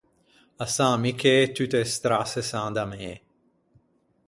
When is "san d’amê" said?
2.49-3.11